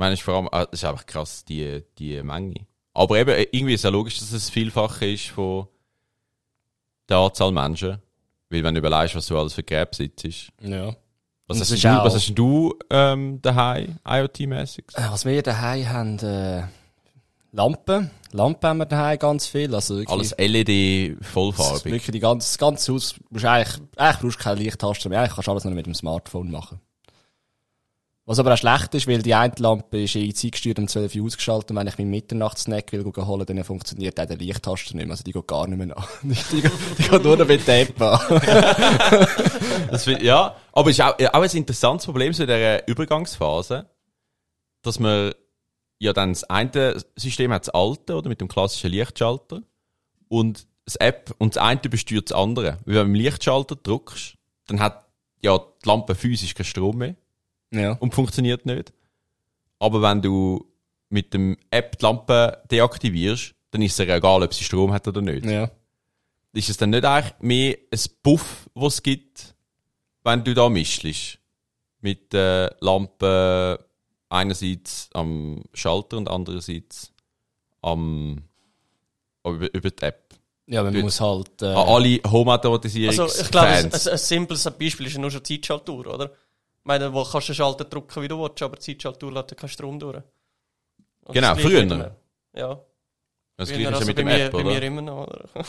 [0.00, 2.66] Ich meine, es ist vor allem, ah, es ist einfach krass, die, die Menge.
[2.94, 5.68] Aber eben, äh, irgendwie ist es ja logisch, dass es vielfach ist von
[7.06, 7.98] der Anzahl Menschen.
[8.48, 10.52] Weil wenn du überlegst, was du alles für Geräte besitzt.
[10.62, 10.96] ja.
[11.48, 14.84] Was hast, du, was hast du ähm, daheim, IoT-mäßig?
[14.94, 16.62] Äh, Was wir daheim haben, äh,
[17.52, 18.10] Lampen.
[18.32, 19.74] Lampen haben wir daheim ganz viel.
[19.74, 21.84] Also wirklich, Alles LED das ist vollfarbig.
[21.92, 25.20] wirklich die ganze, das ganze Haus, musst eigentlich, eigentlich brauchst du keine Lichttaste mehr.
[25.20, 26.80] Eigentlich kannst du alles nur mit dem Smartphone machen.
[28.30, 31.24] Was aber auch schlecht ist, weil die eine Lampe ist in zeitgesteuert um 12 Uhr
[31.26, 35.10] ausgeschaltet und wenn ich meinen Mitternachtssnack will holen, dann funktioniert auch der Lichttaster nicht mehr.
[35.10, 36.04] Also die geht gar nicht mehr an.
[36.22, 38.20] Die, die, die geht nur noch mit der App an.
[40.22, 43.90] Ja, aber es ist auch, auch ein interessantes Problem so in dieser Übergangsphase,
[44.82, 45.32] dass man
[45.98, 49.62] ja dann das eine System hat das alte, oder mit dem klassischen Lichtschalter,
[50.28, 52.78] und das App, und das eine besteuert das andere.
[52.84, 54.36] Wenn du im Lichtschalter drückst,
[54.68, 55.04] dann hat
[55.42, 57.16] ja die Lampe physisch keinen Strom mehr
[57.72, 57.92] Ja.
[57.92, 58.92] und funktioniert nicht.
[59.78, 60.66] Aber wenn du
[61.08, 65.06] mit dem App die Lampe deaktivierst, dann ist es ja egal, ob sie Strom hat
[65.08, 65.70] oder nicht Ja.
[66.52, 69.54] ist es dann nicht eigentlich mehr ein Buff, was es gibt,
[70.24, 71.38] wenn du da mischst?
[72.02, 73.84] Mit der Lampe
[74.28, 77.12] einerseits am Schalter und andererseits
[77.82, 78.42] am,
[79.44, 80.34] über, über die App.
[80.66, 81.02] Ja, man Gut.
[81.02, 85.14] muss halt, äh, An alle Home-Automatisierungs- Also, ich glaube, ein, ein, ein simples Beispiel ist
[85.14, 86.30] ja nur schon die Zeitschaltuhr, oder?
[86.90, 89.96] Meine, wo kannst du Schalter drücken, wie du willst, aber Zeitschaltuhr lässt ja keinen Strom
[90.00, 90.16] durch.
[91.24, 91.84] Und Genau, früher.
[91.84, 92.10] mit
[92.56, 92.80] Ja,
[93.56, 94.82] Das gleiche ist ja also mit bei, dem mir, App, bei mir oder?
[94.82, 95.44] immer noch, oder?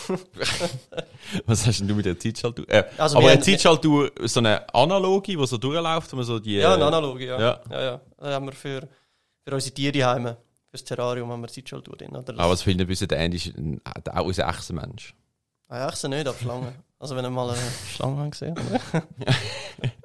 [1.45, 2.67] Was hast denn du mit der Zeitschaltuhr?
[2.67, 6.55] Äh, Also aber eine Zeitschaltuhr, so eine analoge, die so durchläuft, wo man so die...
[6.55, 7.39] Ja, eine analoge, ja.
[7.39, 7.61] ja.
[7.69, 7.81] ja.
[7.83, 8.89] ja, Das haben wir für,
[9.45, 10.01] für unsere Tiere.
[10.21, 10.37] Für
[10.71, 12.33] das Terrarium haben wir Zeitschaltuhr drin, oder?
[12.39, 15.13] Aber was finde ich ein bisschen ähnlich, ist auch unser echter Mensch.
[15.67, 16.73] Ah, ja, ich sehe nicht, aber Schlangen.
[16.97, 17.59] Also, wenn ihr mal eine
[17.93, 19.03] Schlange habt gesehen oder?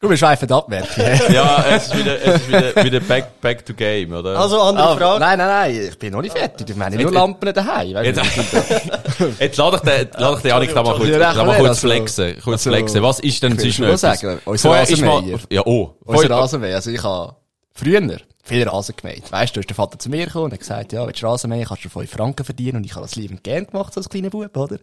[0.00, 1.28] Wir schweifen ab, merke ich.
[1.34, 4.38] ja, es ist wieder, es ist wieder, wieder back, back to game, oder?
[4.38, 5.18] Also, andere Ah, Frage.
[5.20, 6.70] Nein, nein, nein, ich bin noch nicht fertig.
[6.70, 7.96] Ich meine nur Lampen daheim.
[8.04, 8.20] Jetzt,
[9.40, 11.78] jetzt lade ich den, lade ich den Janik da mal kurz, da mal also- kurz
[11.80, 12.34] flexen.
[12.44, 13.02] Kurz also- flexen.
[13.02, 15.38] Was ist denn zwischen schon sagen, unser Rasenmäher.
[15.50, 15.96] ja, oh.
[16.04, 16.76] Unser Rasenmäher.
[16.76, 17.34] Also ich habe
[17.74, 18.00] früher
[18.44, 19.32] viel Rasen gemäht.
[19.32, 21.26] Weißt du, da ist der Vater zu mir gekommen und hat gesagt, ja, willst du
[21.26, 22.76] Rasen mähen, kannst du 5 Franken verdienen.
[22.76, 24.78] Und ich habe das liebend gern gemacht, so als kleiner Bub, oder?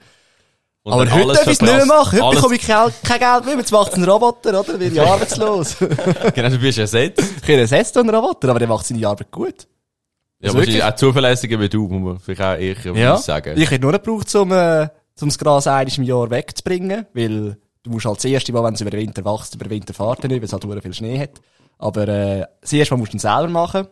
[0.85, 2.21] Und Aber heute darf ich es nicht mehr machen.
[2.21, 3.57] Heute bekomme ich kein, kein Geld mehr.
[3.57, 4.77] Jetzt macht es ein Roboter, oder?
[4.77, 5.77] Bin ich arbeitslos.
[6.35, 7.21] Genau, du bist ersetzt.
[7.37, 9.67] ich bin ersetzt durch einen Roboter, aber der macht seine Arbeit gut.
[10.39, 10.83] Ja, Also wahrscheinlich wirklich?
[10.83, 12.55] auch zuverlässiger wie du, muss man vielleicht auch
[12.95, 13.17] eher Ja.
[13.17, 13.59] sagen.
[13.59, 14.87] Ich hätte nur gebraucht, um, äh,
[15.21, 18.75] um das Gras einmal im Jahr wegzubringen, weil du musst halt das erste Mal, wenn
[18.75, 20.93] es über den Winter wächst, über den Winter fahren nicht, weil es halt verdammt viel
[20.93, 21.31] Schnee hat.
[21.79, 23.87] Aber, äh, das erste Mal musst du ihn selber machen,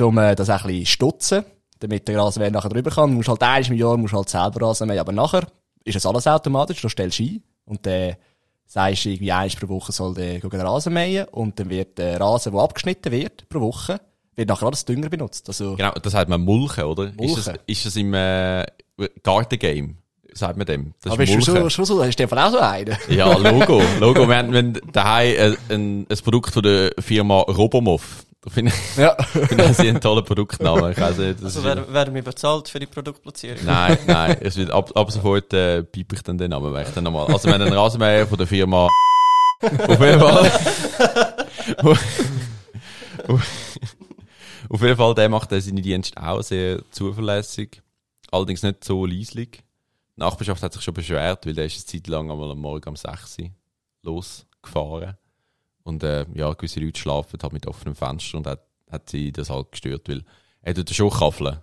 [0.00, 1.44] um, äh, das auch ein bisschen stutzen,
[1.78, 3.10] damit der Rasenmäher nachher drüber kann.
[3.10, 5.46] Du musst halt einmal im Jahr, musst halt selber Rasen aber nachher
[5.84, 8.16] ist es alles automatisch, du stellst ein und dann
[8.66, 12.20] sagst du irgendwie einmal pro Woche soll der gehen Rasen mähen und dann wird der
[12.20, 14.00] Rasen, der abgeschnitten wird, pro Woche,
[14.34, 15.48] wird nachher alles Dünger benutzt.
[15.48, 17.04] Also, Genau, das sagt man Mulchen, oder?
[17.08, 17.36] Ist Mulchen.
[17.36, 18.64] das, ist das im äh,
[19.22, 19.96] Gartengame?
[20.34, 20.94] Sagt man dem?
[21.02, 22.96] Das aber ist du schon, schon so, hast du auch so einen?
[23.10, 23.82] Ja, Logo.
[24.00, 24.26] Logo.
[24.26, 28.24] Wir haben, wir haben daheim ein, ein, ein Produkt von der Firma Robomov.
[28.48, 29.14] Finde ich, Ja.
[29.22, 30.90] finde ich einen tollen Produktnamen.
[30.92, 33.64] Ich weiß nicht, das Also, ist- wer, werden wir bezahlt für die Produktplatzierung?
[33.64, 36.88] Nein, nein, es wird ab, ab sofort äh, piep ich dann den Namen weg.
[36.92, 37.26] Dann nochmal.
[37.32, 38.88] Also wenn ein Rasenmäher von der Firma
[39.62, 40.50] auf jeden Fall
[44.68, 47.82] auf, jeden Fall, der macht seine Dienste auch sehr zuverlässig.
[48.30, 49.62] Allerdings nicht so leislich.
[50.16, 52.88] Die Nachbarschaft hat sich schon beschwert, weil der ist eine Zeit lang einmal am Morgen
[52.88, 53.50] um 6 Uhr
[54.02, 55.16] losgefahren.
[55.84, 59.50] Und äh, ja, gewisse Leute schlafen halt mit offenem Fenster und hat, hat sie das
[59.50, 60.22] halt gestört, weil
[60.62, 61.58] er tut schon kaffeln.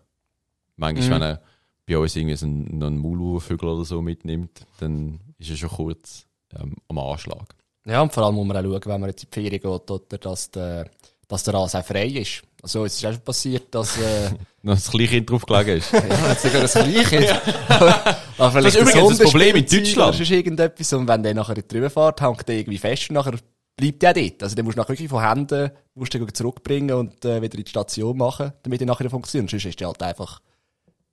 [0.75, 1.11] Manchmal, Mhm.
[1.13, 1.41] wenn er
[1.85, 6.25] bei uns irgendwie so einen, einen Maulwurfvögel oder so mitnimmt, dann ist er schon kurz
[6.57, 7.55] ähm, am Anschlag.
[7.85, 9.65] Ja, und vor allem muss man auch schauen, wenn man jetzt in die Ferien geht,
[9.65, 10.89] oder dass der
[11.27, 12.41] dass der Rasen auch frei ist.
[12.63, 14.31] Also, es ist auch schon passiert, dass, äh,
[14.63, 15.91] Noch das Kleinkind drauf gelegen ist.
[15.93, 17.41] ja, jetzt sogar das Gleiche.
[17.69, 20.09] aber, aber vielleicht Das ist ein übrigens das Problem in Deutschland.
[20.09, 20.93] Oder sonst irgendetwas.
[20.93, 23.35] Und wenn der nachher Rübe fährt, hängt der irgendwie fest und nachher
[23.79, 24.43] bleibt der dort.
[24.43, 27.63] Also, den musst du nachher wirklich von Händen, musst du zurückbringen und, äh, wieder in
[27.63, 29.49] die Station machen, damit der nachher funktioniert.
[29.49, 30.41] Sonst ist der halt einfach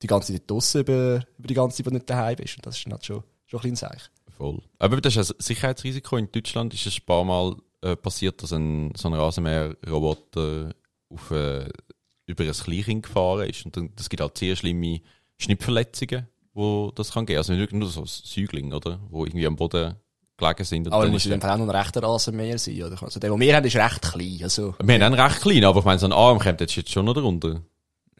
[0.03, 2.57] die ganze Zeit draussen über, über die ganze Zeit, wo du nicht daheim bist.
[2.57, 4.11] Und das ist halt schon, schon ein kleines Zeichen.
[4.37, 4.61] Voll.
[4.79, 6.17] Aber das ist ein Sicherheitsrisiko.
[6.17, 10.75] In Deutschland ist es ein paar Mal äh, passiert, dass ein, so ein Rasenmäher-Roboter
[11.09, 11.69] auf, äh,
[12.27, 13.65] über ein Kleinkind gefahren ist.
[13.65, 15.01] Und dann, das gibt halt sehr schlimme
[15.39, 17.39] Schnittverletzungen, wo das kann geben.
[17.39, 19.01] Also nicht nur so Säuglinge, oder?
[19.09, 19.97] Wo irgendwie am Boden
[20.37, 20.92] gelegen sind.
[20.92, 23.03] Aber dann musst dem Fall auch noch ein rechter Rasenmäher sein, oder?
[23.03, 24.38] Also, der, den wir haben, ist recht klein.
[24.42, 27.05] Also, wir haben einen recht klein, aber ich meine, so ein Arm kommt jetzt schon
[27.05, 27.62] noch drunter.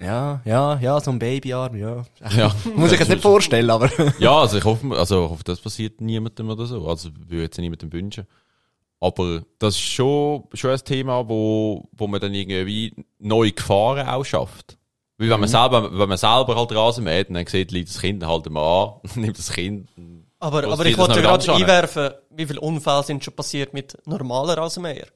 [0.01, 2.05] ja, ja, ja, so ein Babyarm, ja.
[2.37, 2.55] Ja.
[2.77, 3.91] Muss ich jetzt nicht vorstellen, aber.
[4.19, 6.87] Ja, also ich hoffe, also ich hoffe, das passiert niemandem oder so.
[6.87, 8.27] Also würde ich jetzt niemandem wünschen.
[8.99, 14.25] Aber das ist schon, schon ein Thema, wo, wo man dann irgendwie neue Gefahren auch
[14.25, 14.79] schafft.
[15.19, 18.27] Weil wenn man selber, wenn man selber halt Rasen mäht, dann sieht liegt das Kind
[18.27, 19.89] halt mal an, nimmt das Kind.
[20.39, 25.07] Aber, aber ich wollte gerade einwerfen, wie viele Unfälle sind schon passiert mit normalen Rasenmäher?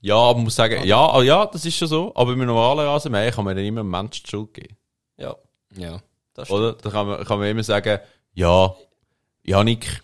[0.00, 2.12] Ja, aber man muss sagen, ja, ah, ja, das ist schon so.
[2.14, 4.76] Aber mit normalen Rasenmäher kann man dann immer einem Menschen die Schuld geben.
[5.16, 5.34] Ja,
[5.74, 6.02] Ja.
[6.34, 6.74] das Oder?
[6.74, 7.98] Da kann man, kann man immer sagen,
[8.34, 8.74] ja,
[9.42, 10.02] Janik,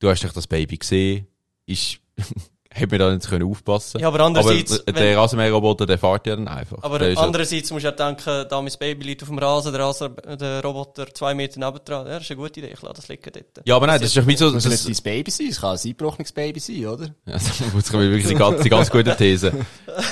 [0.00, 1.28] du hast doch das Baby gesehen,
[1.64, 2.00] ich
[2.70, 6.36] hätte mir da nicht können aufpassen Ja, aber andererseits, aber der Rasenmäherroboter, der fährt ja
[6.36, 6.78] dann einfach.
[6.82, 9.38] Aber der ist ja- andererseits musst du ja denken, da mein Baby liegt auf dem
[9.38, 12.06] Rasen, der, Rasen, der Roboter zwei Meter nebendran.
[12.06, 13.66] Ja, das ist eine gute Idee, ich lasse das liegen dort.
[13.66, 15.46] ja, aber nein, das ist doch wie so, Das das, muss nicht dein Baby sein,
[15.48, 17.04] es kann ein eingebrochenes Baby sein, oder?
[17.26, 19.52] ja, das muss wirklich die ganz, die ganz gute These.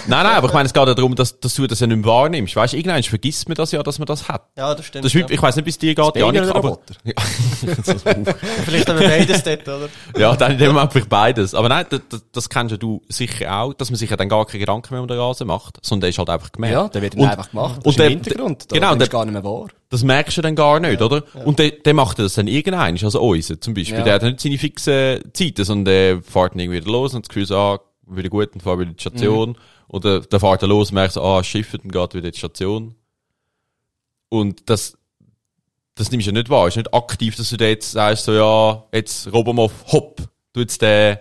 [0.07, 1.99] Nein, nein, aber ich meine, es geht ja darum, dass, dass du das ja nicht
[1.99, 2.57] mehr wahrnimmst.
[2.57, 4.49] Weißt du, irgendwann vergisst man das ja, dass man das hat.
[4.57, 5.05] Ja, das stimmt.
[5.05, 5.27] Das ist, ja.
[5.29, 6.95] ich weiß nicht, es dir geht, Baby Janik, aber, Roboter?
[8.65, 9.89] Vielleicht haben wir beides dort, oder?
[10.17, 11.55] Ja, dann in dem Moment vielleicht beides.
[11.55, 12.01] Aber nein, das,
[12.33, 14.95] das, das kennst ja du sicher auch, dass man sich ja dann gar keine Gedanken
[14.95, 16.73] mehr um den Rasen macht, sondern der ist halt einfach gemerkt.
[16.75, 17.79] Ja, der wird Und- einfach gemacht.
[17.79, 18.71] Das und ist der- im Hintergrund.
[18.71, 19.67] Da genau, der- gar nicht mehr wahr.
[19.89, 21.23] Das merkst du dann gar nicht, oder?
[21.45, 23.99] Und der, der macht das dann irgendein, also unser zum Beispiel.
[23.99, 24.05] Ja.
[24.05, 27.29] Der hat nicht seine fixen Zeiten, sondern der fährt dann irgendwie wieder los und das
[27.29, 29.51] Gefühl so, ah, wieder gut, dann fahr wieder in die Station.
[29.51, 29.57] Mhm.
[29.89, 32.39] Oder der fährt dann los und merkt so, ah, Schiff, dann geht wieder in die
[32.39, 32.95] Station.
[34.29, 34.97] Und das,
[35.95, 36.67] das nimmst du ja nicht wahr.
[36.67, 40.21] Es ist nicht aktiv, dass du da jetzt sagst, so, ja, jetzt Robomov, hopp,
[40.53, 41.19] du jetzt den,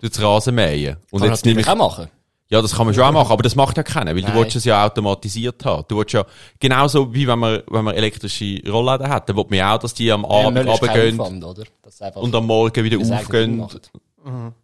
[0.00, 0.96] du jetzt Rasen mähen.
[1.10, 2.08] Und Kann jetzt nehme ich, auch machen.
[2.48, 4.36] ja, das kann man schon auch machen, aber das macht ja keiner, weil du Nein.
[4.36, 5.84] willst es ja automatisiert haben.
[5.88, 6.24] Du willst ja,
[6.60, 9.94] genauso wie wenn man, wenn man elektrische Rollläden hat, dann will man ja auch, dass
[9.94, 11.20] die am Abend kein runtergehen
[12.14, 14.54] und am Morgen wieder aufgehen machen.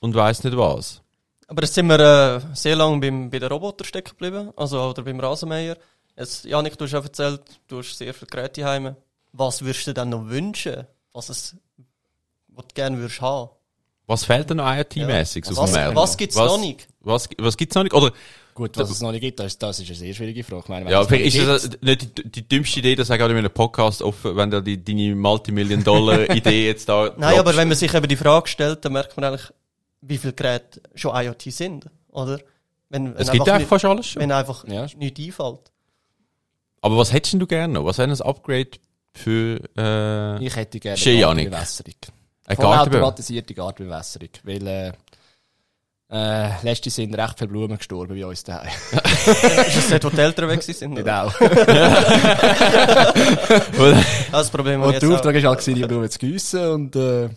[0.00, 1.00] und weiss nicht was.
[1.46, 5.02] Aber jetzt sind wir äh, sehr lange beim, bei den Roboter stecken geblieben, also oder
[5.02, 5.76] beim Rasenmäher.
[6.16, 8.96] Jetzt, Janik, du hast ja erzählt, du hast sehr viele Geräte heim.
[9.32, 11.56] Was würdest du denn noch wünschen, was es,
[12.48, 13.50] was du gerne würdest haben?
[14.06, 15.50] Was fehlt denn noch IoT-mäßig Ja.
[15.50, 16.86] dem Was- was gibt's noch nicht?
[17.00, 17.94] Was, was gibt's noch nicht?
[17.94, 18.12] Oder,
[18.54, 20.62] Gut, was es noch nicht gibt, das, das ist eine sehr schwierige Frage.
[20.62, 23.26] Ich meine, wenn ja, vielleicht ist das nicht die, die dümmste Idee, das sage ich
[23.26, 27.56] auch in einem Podcast offen, wenn du die, deine Multimillion-Dollar-Idee jetzt da Nein, aber droppst.
[27.58, 29.50] wenn man sich eben die Frage stellt, dann merkt man eigentlich,
[30.02, 32.38] wie viele Geräte schon IoT sind, oder?
[32.90, 34.22] Wenn, wenn Es gibt ja nicht- fast alles schon.
[34.22, 34.86] Wenn einfach Ja.
[34.96, 35.72] nichts einfällt.
[36.80, 37.84] Aber was hättest denn du gerne noch?
[37.86, 38.68] Was wäre ein Upgrade
[39.14, 41.50] für, äh, Ich hätte gerne eine Janik.
[42.46, 42.72] Gartenbewässerung.
[42.72, 44.28] eine automatisierte Gartenbewässerung.
[44.44, 44.92] Weil, äh,
[46.10, 48.68] äh, letztes sind recht viele Blumen gestorben bei uns daheim.
[48.92, 50.94] ist das dort, wo die Eltern weg sind?
[50.94, 51.30] Genau.
[54.30, 55.08] Das Problem Und ich der.
[55.10, 57.28] Auftrag war halt, die Blumen zu gießen und, äh,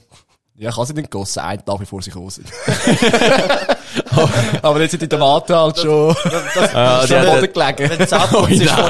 [0.60, 2.48] ja, ich habe sie nicht gegossen, einen Tag bevor sie gekommen sind.
[4.63, 7.54] Aber jetzt sind die Tomaten halt schon, Das, Ah, das die ist hat- so, Boden
[7.54, 8.00] gelegen.
[8.00, 8.89] wenn Zahnputz ist vor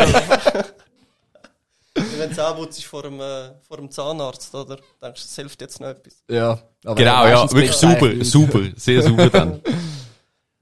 [2.20, 4.76] wenn Zahnputz ist vor dem, äh, vor dem Zahnarzt, oder?
[4.76, 6.24] Denkst du, das hilft jetzt noch etwas?
[6.30, 6.60] Ja.
[6.86, 9.62] Aber Genau, ja, wirklich super, super, sehr super dann.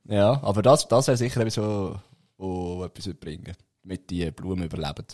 [0.08, 1.96] Ja, aber das, das wäre sicher etwas, wo,
[2.38, 5.08] wo etwas würde bringen Damit die Blumen überleben.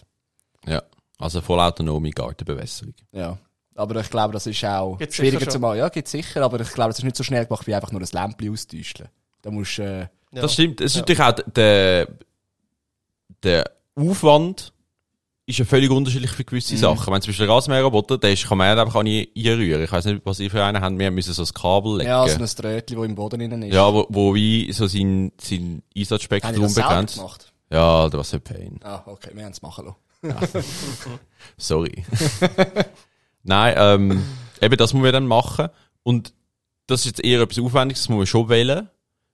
[0.66, 0.84] Ja,
[1.18, 2.94] also vollautonome Gartenbewässerung.
[3.14, 3.38] Ja.
[3.76, 5.78] Aber ich glaube, das ist auch Gibt's schwieriger zu machen.
[5.78, 8.02] Ja, gibt's sicher, aber ich glaube, das ist nicht so schnell gemacht, wie einfach nur
[8.02, 9.08] ein Lämpchen austäuschen.
[9.42, 10.00] Da musst du, äh,
[10.34, 10.42] Ja.
[10.42, 10.82] Das stimmt.
[10.82, 12.08] Es ist natürlich auch der,
[13.44, 14.74] der Aufwand
[15.52, 17.14] ist ja völlig unterschiedlich für gewisse Sachen.
[17.14, 19.84] Wenn zum Beispiel ein Rasenmäherroboter, der ist, kann man einfach auch nicht einrühren.
[19.84, 20.98] Ich weiß nicht, was ihr für einen habt.
[20.98, 22.10] Wir müssen so ein Kabel legen.
[22.10, 23.74] ja, so Ja, ein Trötchen, das im Boden drin ist.
[23.94, 27.22] wo, wo wie so sein, sein Haben Einsatzspektrum begrenzt.
[27.70, 28.80] Ja, das was ein Pain.
[28.84, 30.64] Ah, okay, wir haben es machen lassen.
[31.58, 32.04] Sorry.
[33.44, 34.24] Nein, ähm,
[34.62, 35.70] eben das muss man dann machen.
[36.04, 36.34] Und
[36.88, 38.90] das ist jetzt eher etwas Aufwendiges, das muss man schon wählen.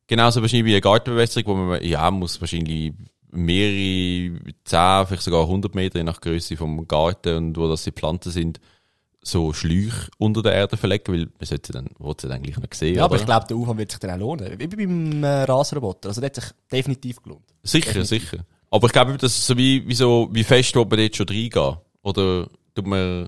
[0.08, 2.93] Genauso wahrscheinlich wie eine Gartenbewässerung, wo man, ja, muss wahrscheinlich
[3.32, 7.92] mehrere, 10, vielleicht sogar 100 Meter je nach Größe vom Garten und wo das die
[7.92, 8.60] Pflanzen sind,
[9.22, 12.58] so Schläuche unter der Erde verlegen, weil man sollte sie dann, will sie dann gleich
[12.58, 12.96] noch sehen.
[12.96, 13.22] Ja, aber oder?
[13.22, 14.58] ich glaube, der Aufwand wird sich dann auch lohnen.
[14.58, 16.10] Wie beim äh, Rasenroboter.
[16.10, 17.44] Also, der hat sich definitiv gelohnt.
[17.63, 18.30] Sicher, Definitiv.
[18.30, 18.46] sicher.
[18.70, 21.28] Aber ich glaube, das ist so wie, wie so, wie fest will man dort schon
[21.28, 21.78] reingehen.
[22.04, 23.28] Oder tut man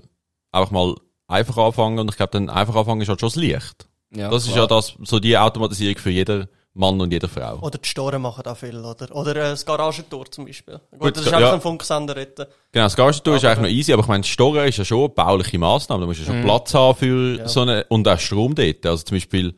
[0.52, 0.94] einfach mal
[1.28, 3.88] einfach anfangen und ich glaube, dann einfach anfangen ist halt schon das Licht.
[4.14, 6.48] Ja, das ist ja das, so die Automatisierung für jeder
[6.80, 7.58] Mann und jede Frau.
[7.60, 9.14] Oder die Storen machen da viel, oder?
[9.14, 10.80] Oder äh, das Garagentor zum Beispiel.
[10.90, 11.36] Gut, Gut, das ist ja.
[11.38, 12.48] einfach ein Funksender dort.
[12.72, 14.98] Genau, das Garagentor ist Aber- eigentlich noch easy, aber ich meine, Storen ist ja schon
[15.00, 16.00] eine bauliche Massnahme.
[16.00, 18.84] Da musst du ja schon Platz haben für so eine, und auch Strom dort.
[18.86, 19.54] Also zum Beispiel,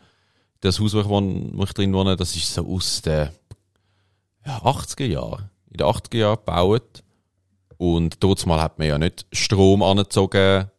[0.61, 3.30] das Haus, wo ich, wohne, wo ich drin wohne, das ist so aus den
[4.44, 5.50] ja, 80er Jahren.
[5.70, 7.02] In den 80er Jahren gebaut.
[7.78, 10.70] Und mal hat man ja nicht Strom angezogen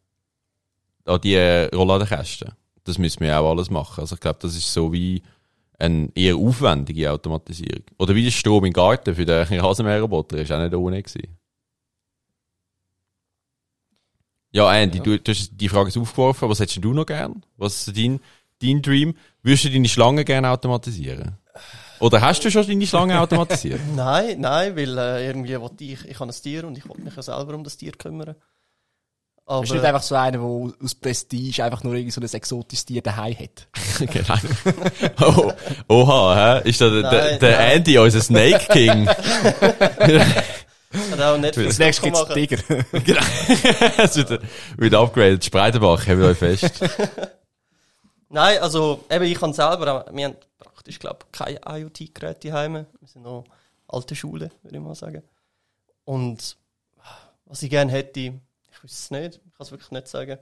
[1.05, 1.37] an die
[1.73, 2.51] Rollladenkästen.
[2.85, 4.01] Das müssen wir ja auch alles machen.
[4.01, 5.21] Also ich glaube, das ist so wie
[5.83, 7.83] eine eher aufwendige Automatisierung.
[7.99, 11.37] Oder wie der Strom im Garten für den Rasenmäherroboter ist auch nicht ohne gewesen.
[14.51, 16.47] Ja, Andy, Du, du hast die Frage ist aufgeworfen.
[16.47, 17.43] Was hättest du noch gern?
[17.57, 18.19] Was ist dein,
[18.61, 19.15] dein Dream?
[19.41, 21.37] Würdest du deine Schlange gerne automatisieren?
[21.99, 23.81] Oder hast du schon deine Schlange automatisiert?
[23.95, 27.21] Nein, nein, weil äh, irgendwie ich, ich habe ein Tier und ich will mich ja
[27.21, 28.35] selber um das Tier kümmern.
[29.45, 32.33] Aber Bist du nicht einfach so einer, der aus Prestige einfach nur irgendwie so ein
[32.33, 33.67] exotisches Tier daheim hat?
[33.99, 34.35] genau.
[35.19, 35.51] Oh,
[35.89, 36.69] oha, hä?
[36.69, 37.71] Ist da der, der, Nein, der nein.
[37.77, 39.07] Andy, unser Snake King?
[41.11, 42.25] hat auch nicht viel Das nächste gibt's.
[42.33, 42.57] Tiger.
[42.91, 43.21] genau.
[43.97, 44.41] Es wird,
[44.77, 45.43] wird upgraded.
[45.43, 46.71] Spreitenbach, haben wir euch fest.
[48.29, 52.73] Nein, also eben ich kann selber, wir haben praktisch, glaube keine IoT-Geräte daheim.
[52.73, 53.43] Wir sind noch
[53.87, 55.23] alte Schule, würde ich mal sagen.
[56.05, 56.57] Und
[57.45, 58.39] was ich gerne hätte,
[58.83, 60.37] ich weiß es nicht, ich kann es wirklich nicht sagen.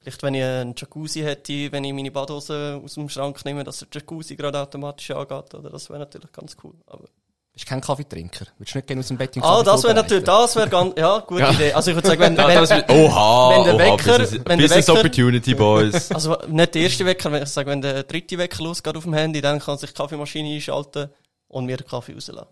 [0.00, 3.80] Vielleicht, wenn ich einen Jacuzzi hätte, wenn ich meine Badhose aus dem Schrank nehme, dass
[3.80, 5.68] der Jacuzzi gerade automatisch angeht, oder?
[5.70, 6.72] Das wäre natürlich ganz cool.
[6.86, 7.04] Aber
[7.52, 8.46] Bist kein Kaffeetrinker?
[8.56, 10.68] Würdest du nicht gerne aus dem Bett in ah, Kaffee das wäre natürlich, das wäre
[10.70, 11.52] ganz, ja, gute Ja.
[11.52, 11.72] Idee.
[11.74, 14.88] Also ich würde sagen, wenn, wenn, oha, wenn der oha, Wecker- Business, wenn der Business
[14.88, 16.10] Wecker- Opportunity, Boys.
[16.14, 19.12] Also nicht der erste Wecker, wenn ich sage, wenn der dritte Wecker losgeht auf dem
[19.14, 21.10] Handy, dann kann sich die Kaffeemaschine einschalten
[21.48, 22.48] und mir den Kaffee rauslassen.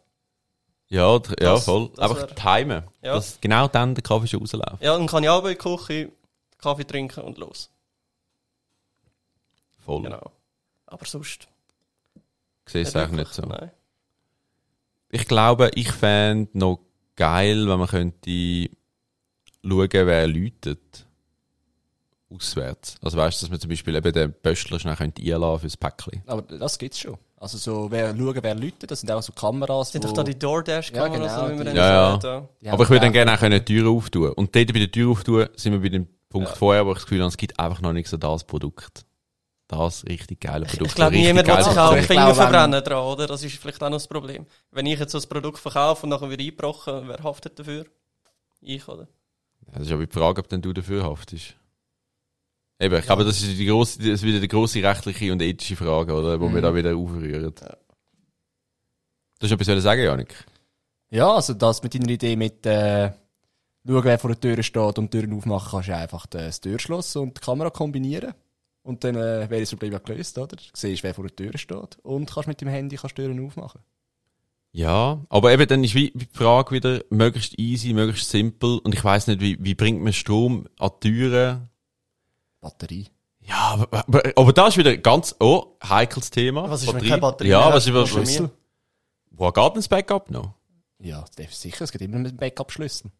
[0.90, 1.90] Ja, dr- ja, Das- voll.
[1.94, 2.84] das Einfach wär- timen.
[3.02, 3.14] Ja.
[3.14, 4.82] Dass genau dann der Kaffee schon rausläuft.
[4.82, 6.12] Ja, dann kann ich aber in die Küche
[6.58, 7.70] Kaffee trinken und los.
[9.84, 10.02] Voll.
[10.02, 10.32] Genau.
[10.86, 11.46] Aber sonst.
[12.66, 13.42] Ich sehe es eigentlich nicht so.
[13.42, 13.70] Nein.
[15.10, 16.80] Ich glaube, ich fände noch
[17.16, 18.70] geil, wenn man könnte
[19.64, 21.06] schauen, wer läutet.
[22.30, 22.96] Auswärts.
[23.02, 26.22] Also weißt du, dass man zum Beispiel eben den Pöstler schnell könnte einladen fürs Päckchen.
[26.26, 27.16] Aber das gibt's schon.
[27.40, 30.24] Also so, wer, schauen, wer läutet, das sind auch so Kameras, Sind wo- doch da
[30.24, 32.18] die DoorDash-Kameras, Ja, genau, wie man die- dann Ja, ja.
[32.22, 32.48] ja.
[32.60, 34.32] die Aber ich würde dann gerne auch können die Tür auftun.
[34.32, 37.04] Und dort bei der Tür auftun sind wir bei dem Punkt vorher, wo ich das
[37.04, 39.04] Gefühl habe, es gibt einfach noch nicht so das Produkt.
[39.68, 40.86] Das richtig geile Produkt.
[40.88, 43.26] Ich glaube, richtig niemand will sich auch Finger glaube, verbrennen dran, oder?
[43.26, 44.46] Das ist vielleicht auch noch das Problem.
[44.72, 47.84] Wenn ich jetzt so ein Produkt verkaufe und nachher wieder einbrochen, wer haftet dafür?
[48.62, 49.02] Ich, oder?
[49.66, 51.54] Ja, Das ist aber die Frage, ob denn du dafür haftest.
[52.80, 55.74] Eben, ich glaube, das ist, die grosse, das ist wieder die grosse rechtliche und ethische
[55.74, 56.40] Frage, oder?
[56.40, 57.52] Wo wir da wieder aufrühren.
[57.52, 60.46] Du hast etwas sagen, Janik?
[61.10, 63.12] Ja, also das mit deiner Idee mit äh,
[63.86, 67.36] schauen, wer vor der Tür steht und Türen aufmachen, kannst du einfach das Türschloss und
[67.36, 68.34] die Kamera kombinieren.
[68.82, 70.56] Und dann äh, wäre das Problem ja gelöst, oder?
[70.56, 73.44] Du siehst, wer vor der Tür steht und kannst mit dem Handy kannst die Türen
[73.44, 73.80] aufmachen.
[74.70, 79.02] Ja, aber eben dann ist wie die Frage wieder möglichst easy, möglichst simpel und ich
[79.02, 81.68] weiß nicht, wie, wie bringt man Strom an die Türen?
[82.60, 83.06] Batterie.
[83.40, 86.68] Ja, aber, aber, aber das ist wieder ein ganz, oh, heikles Thema.
[86.70, 88.50] Was ist, wenn keine Batterie Ja, mehr was über Was ist Schlüssel?
[89.30, 90.54] Wo geht denn das Backup noch?
[90.98, 93.10] Ja, das ist sicher, es gibt immer einen Backup-Schlüssel.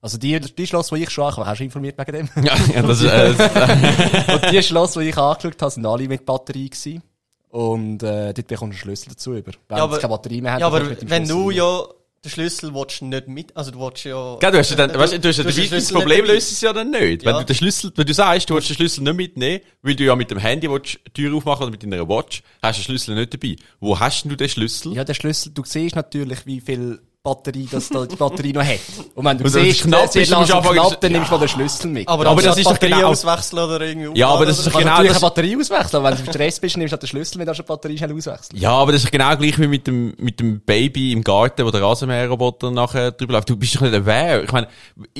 [0.00, 2.44] Also die, die Schloss, die ich schon habe, hast du informiert wegen dem?
[2.44, 6.24] Ja, ja das ist, äh, Und die Schloss, die ich angeschaut habe, sind alle mit
[6.24, 7.02] Batterie gewesen.
[7.48, 9.52] Und äh, dort bekommst du einen Schlüssel dazu über.
[9.68, 11.84] Wenn Ja, aber- du keine Batterie mehr hast, Ja, aber mit wenn Schlüssel du ja
[12.24, 14.36] den Schlüssel willst nicht mit, also du willst ja...
[14.40, 16.50] Gell, du hast ja dann, weißt du, du hast ja Du den das Problem löst
[16.52, 17.24] es ja dann nicht.
[17.24, 17.38] Wenn Ja.
[17.40, 20.16] du den Schlüssel, wenn du sagst, du willst den Schlüssel nicht mitnehmen, weil du ja
[20.16, 23.14] mit dem Handy willst, die Tür aufmachen oder mit deiner Watch, hast du den Schlüssel
[23.14, 23.56] nicht dabei.
[23.80, 24.94] Wo hast denn du den Schlüssel?
[24.94, 28.78] Ja, der Schlüssel, du siehst natürlich, wie viel Batterie das da, die Batterie noch hat.
[29.14, 31.18] Und wenn du Und wenn siehst, es knapp ist, knapp, dann ja.
[31.18, 32.08] nimmst du mal den Schlüssel mit.
[32.08, 34.66] aber, aber das das ist doch Batterie genau- auswechseln oder irgendwie Ja, aber das ist
[34.68, 36.94] doch genau natürlich das- eine Batterie auswechseln, aber wenn du im Stress bist, nimmst du
[36.94, 38.58] halt den Schlüssel mit, dann kannst du die Batterie schnell auswechseln.
[38.60, 41.70] Ja, aber das ist genau gleich wie mit dem, mit dem Baby im Garten, wo
[41.70, 43.50] der Rasenmäherroboter nachher drüber läuft.
[43.50, 44.44] Du bist doch nicht aware.
[44.44, 44.68] Ich meine,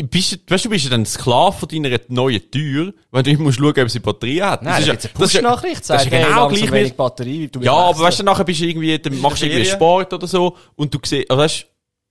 [0.09, 3.31] bist, du- weißt du, du bist ja dann Sklave von deiner neuen Tür, wenn du
[3.33, 4.63] immer musst schauen, ob sie Batterie hat.
[4.63, 6.73] Nein, ist da ja, gibt's eine das ist ja- Push-Nachricht, das ist ja genau gleich
[6.73, 9.47] wenig wie, Batterie, du Ja, aber weißt du, nachher bist du irgendwie, dann machst du
[9.47, 9.65] irgendwie.
[9.69, 11.67] Sport oder so und du siehst, also weißt,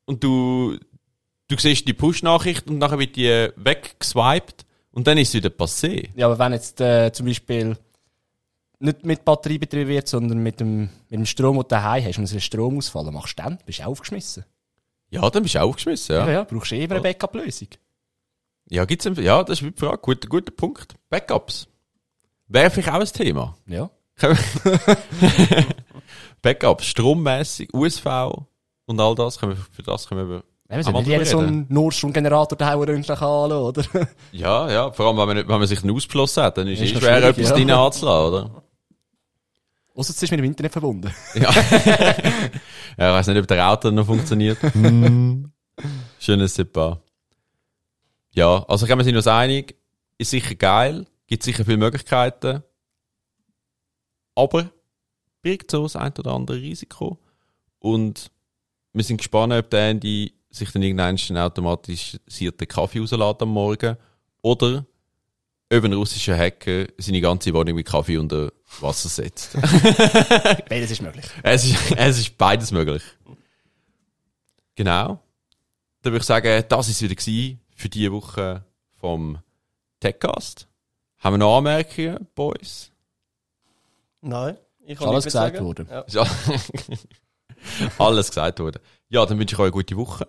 [0.08, 0.78] und du,
[1.48, 5.50] du siehst die Push-Nachricht und nachher wird die äh, weggeswiped und dann ist sie wieder
[5.50, 6.10] passé.
[6.16, 7.78] Ja, aber wenn jetzt äh, zum Beispiel
[8.80, 12.18] nicht mit Batterie betrieben wird, sondern mit dem, mit dem Strom, den du daheim hast,
[12.18, 13.60] und es ist Strom ausfallen, machst du dann?
[13.66, 14.46] Bist du aufgeschmissen?
[15.10, 16.26] Ja, dann bist du aufgeschmissen, ja.
[16.26, 17.70] Ja, ja, brauchst du eh immer eine Backup-Lösung.
[18.70, 20.00] Ja, gibt's, ja, das ist die Frage.
[20.00, 20.96] Guter, guter Punkt.
[21.10, 21.68] Backups.
[22.48, 23.58] Wäre vielleicht auch ein Thema.
[23.66, 23.90] Ja.
[26.42, 28.06] Backups, strommäßig, USV
[28.88, 29.38] und all das.
[29.38, 33.12] Können wir, für das können wir Wir Am sollen nicht jeder so einen Nordstromgenerator röntgen
[33.12, 33.84] anschauen, oder?
[34.32, 36.90] Ja, ja, vor allem, wenn man, wenn man sich einen Ausfluss hat, dann ist es
[36.90, 37.56] schwer, etwas ja.
[37.56, 38.64] drin anzulassen, oder?
[39.94, 41.12] Ausser es ist mit dem Internet verbunden.
[41.36, 41.52] Ja.
[41.52, 44.58] ja, ich weiß nicht, ob der Router noch funktioniert.
[46.20, 47.02] Schönes Sepa.
[48.34, 49.76] Ja, also können wir sind uns einig,
[50.18, 52.64] ist sicher geil, gibt sicher viele Möglichkeiten,
[54.36, 54.70] aber
[55.42, 57.18] birgt so das ein oder andere Risiko.
[57.80, 58.32] Und
[58.98, 63.96] wir sind gespannt, ob der Andy sich dann irgendeinen einen automatisierten Kaffee rauslässt am Morgen
[64.42, 64.86] oder
[65.72, 69.54] ob ein russischer Hacker seine ganze Wohnung mit Kaffee unter Wasser setzt.
[70.70, 71.26] Beides ist möglich.
[71.44, 73.04] Es ist, es ist beides möglich.
[74.76, 75.20] Genau.
[76.02, 78.64] Dann würde ich sagen, das ist wieder für diese Woche
[78.96, 79.40] vom
[80.00, 80.68] Techcast.
[81.20, 82.92] Haben wir noch Anmerkungen, Boys?
[84.22, 85.66] Nein, ich Ist kann alles gesagt sagen.
[85.66, 85.88] worden.
[86.10, 86.26] Ja.
[87.98, 88.82] Alles gesagt worden.
[89.10, 90.28] Ja, dann wünsche ich euch eine gute Woche.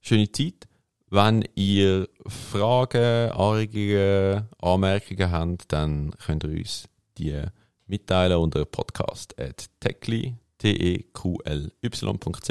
[0.00, 0.66] Schöne Zeit.
[1.08, 6.88] Wenn ihr Fragen, Anregungen, Anmerkungen habt, dann könnt ihr uns
[7.18, 7.42] die
[7.86, 12.48] mitteilen unter podcast.techly, T-E-Q-L-Y.ch.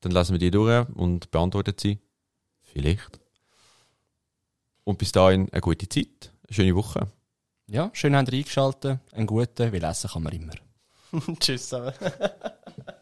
[0.00, 1.98] Dann lassen wir die durch und beantworten sie.
[2.62, 3.18] Vielleicht.
[4.84, 7.10] Und bis dahin eine gute Zeit, eine schöne Woche.
[7.66, 9.00] Ja, schön habt ihr eingeschaltet.
[9.12, 10.52] Einen guten, weil essen kann man immer.
[11.40, 11.92] Tschüss zusammen.